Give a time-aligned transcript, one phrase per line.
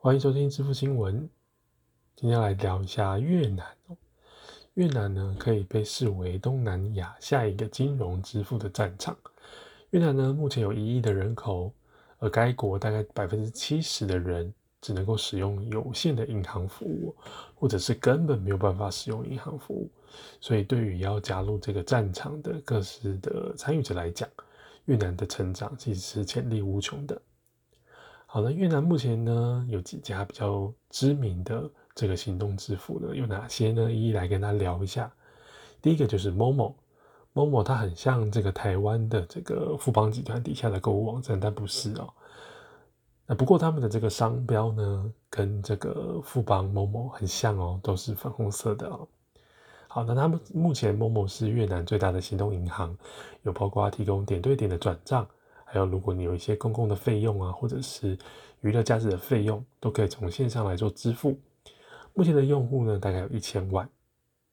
[0.00, 1.28] 欢迎收听支付新闻。
[2.14, 3.66] 今天来聊一下越南。
[4.74, 9.18] 越南呢，可以被视为东南亚下一个金融支付的战场。
[9.90, 11.72] 越南呢，目前有一亿的人口，
[12.18, 17.12] 而该国大概百分之七十的人只能够使用有限的银行服务，
[17.56, 19.90] 或者是根本没有办法使用银行服务。
[20.40, 24.28] 所以，对于要加入这个战场的各式的参与者来讲，
[24.84, 27.20] 越南的成长其实是潜力无穷的。
[28.30, 33.16] 好了，越南目前呢有几家比较知名的这个行动支付呢？
[33.16, 33.90] 有哪些呢？
[33.90, 35.10] 一一来跟他聊一下。
[35.80, 42.12] 第一个就是 Momo，Momo 它很像这个台湾的这个富邦集团底下的购物网站，但不是哦。
[43.24, 49.08] 那不过他们的这个商标呢，跟这个富邦 Momo 很像哦，都是粉红色的哦。
[49.86, 52.94] 好，那他们目前 Momo 是越南最大的行动银行，
[53.44, 55.26] 有包括提供点对点的转账。
[55.70, 58.16] 还有，如果你有一些公共的费用啊，或者是
[58.62, 61.38] 娱乐价值的费用，都可以从线上来做支付。
[62.14, 63.86] 目前的用户呢，大概有一千万，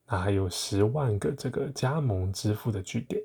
[0.07, 3.21] 那还有十万个这个加盟支付的据点。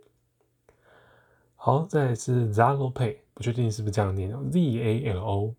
[1.56, 5.54] 好，再来是 Zalo Pay，不确定是不是这样念哦，Z A L O。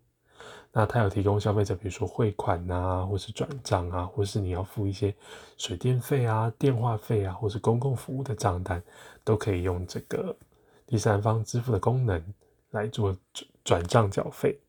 [0.72, 5.14] 那它有提供消费者，比如说汇款啊，或是转账啊，或是你要付一些
[5.58, 8.82] 水电费啊、电话费啊，或是公共服务的账单，
[9.22, 10.34] 都可以用这个。
[10.92, 12.22] 第三方支付的功能
[12.72, 14.60] 来做转转账缴费，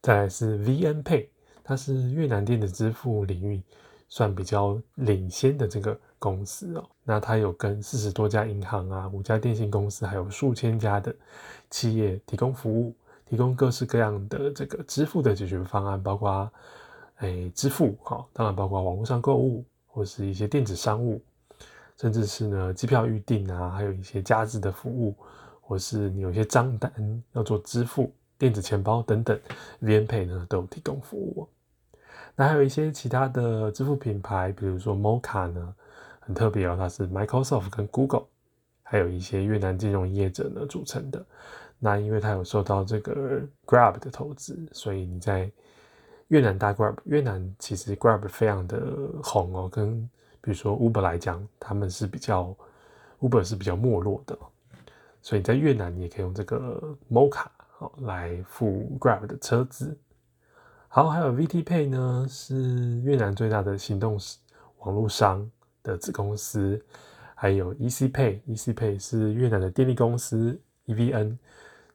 [0.00, 1.26] 再来是 VN Pay，
[1.62, 3.60] 它是越南电子支付领域
[4.08, 6.88] 算比较领先的这个公司哦。
[7.04, 11.14] 那它有跟四十多家银行啊、五家电信公司，还有数千家的
[11.68, 12.94] 企业提供服务，
[13.26, 16.50] 提供各式各样的这个支付的解决方案，包括
[17.18, 21.20] 诶支付哈，当然包括网络上购物或是一些电子商务。
[22.00, 25.14] 甚至是呢，机票预订啊，还有一些加值的服务，
[25.60, 26.90] 或是你有些账单
[27.32, 29.38] 要做支付、电子钱包等等
[29.82, 31.46] ，VNPay 呢都提供服务。
[32.34, 35.74] 那还有一些其他的支付品牌，比如说 Moka 呢，
[36.20, 38.24] 很特别哦，它是 Microsoft 跟 Google，
[38.82, 41.22] 还有一些越南金融业者呢组成的。
[41.78, 45.52] 那因为它有受到这个 Grab 的投资，所以你在
[46.28, 48.80] 越南大 Grab，越南其实 Grab 非常的
[49.22, 50.08] 红哦，跟
[50.40, 52.56] 比如说 Uber 来讲，他们是比较
[53.20, 54.38] Uber 是比较没落的，
[55.20, 57.46] 所以在越南你也可以用这个 Moka
[57.76, 59.96] 好来付 Grab 的车资。
[60.88, 64.18] 好，还有 VT Pay 呢，是越南最大的行动
[64.78, 65.48] 网络商
[65.82, 66.82] 的子公司，
[67.34, 71.36] 还有 EC Pay，EC Pay 是越南的电力公司 EVN，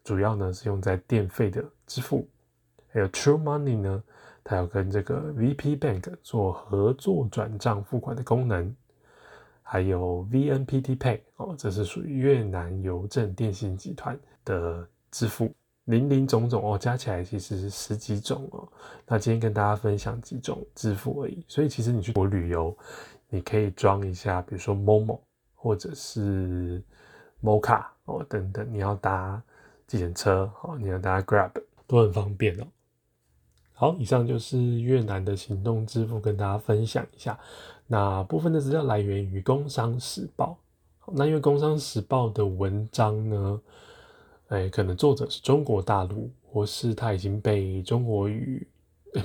[0.03, 2.27] 主要呢是用在电费的支付，
[2.89, 4.03] 还有 True Money 呢。
[4.47, 8.71] 它要跟这个 VP Bank 做合作转账付款的功能，
[9.63, 15.51] 还有 VNPT Pay 哦，这是属于越南邮政电信集团的支付，
[15.85, 18.67] 林林总总哦，加起来其实是十几种哦。
[19.07, 22.77] 那今天跟大家分享几种支付而已，所以其实你去国旅游，
[23.29, 25.21] 你可以装一下，比如说 Momo
[25.55, 26.83] 或者是
[27.41, 29.41] Moka 哦等等，你要搭
[29.87, 31.49] 计程车哦，你要搭 Grab
[31.87, 32.67] 都很方便哦。
[33.77, 37.37] 好，以上就是越南的行动支付，跟大家分享一下。
[37.87, 40.57] 那部分的资料来源于《工商时报》。
[41.13, 43.61] 那因为《工商时报》的文章呢，
[44.47, 48.65] 哎，可能作者是中国大陆，或是他已经被中国语，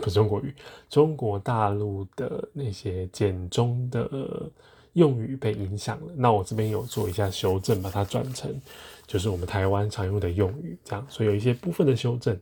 [0.02, 0.52] 不是中国语，
[0.88, 4.50] 中国大陆的那些简中的
[4.94, 6.12] 用语被影响了。
[6.16, 8.60] 那我这边有做一下修正，把它转成
[9.06, 12.36] 就是我们台湾常用的用语，这样，所以有一些部分的修正。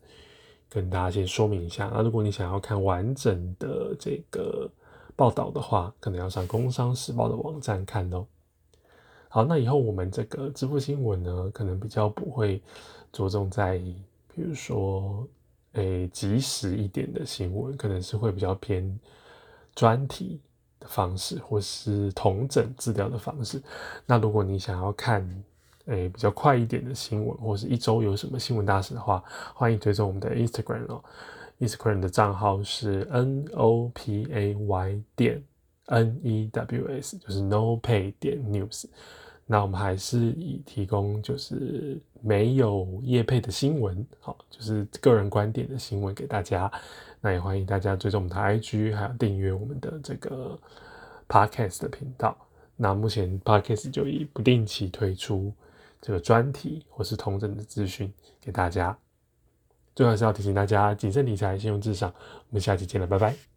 [0.70, 4.70] 跟大家先说明一下，那如果你想要看完整的这个
[5.16, 8.26] 报道的话，可能要上《工商时报》的网站看哦。
[9.30, 12.62] 好，那以后我们这个支付新闻呢，可能比较不会
[13.12, 13.78] 着重在，
[14.34, 15.26] 比如说，
[15.72, 18.98] 诶，及时一点的新闻，可能是会比较偏
[19.74, 20.40] 专题
[20.80, 23.62] 的方式，或是同整资料的方式。
[24.06, 25.26] 那如果你想要看，
[25.88, 29.22] 诶，比较快一点的新闻，或者是一周有什么新闻大事的话，
[29.54, 31.02] 欢迎追踪我们的 Instagram 哦。
[31.60, 35.42] Instagram 的账号是 N O P A Y 点
[35.86, 38.84] N E W S，就是 No Pay 点 News。
[39.46, 46.70] 那我们还是以提供就是没有业配的新闻，好，就是个人观点的新闻给大家。
[47.20, 50.56] 那也欢迎大家追踪我们的 IG，还有订阅我们的这个
[51.26, 52.36] Podcast 的频道。
[52.76, 55.52] 那目前 Podcast 就以不定期推出。
[56.00, 58.96] 这个专题或是同整的资讯给大家，
[59.94, 62.12] 最后是要提醒大家谨慎理财，信用至上。
[62.48, 63.38] 我们下期见了，拜拜。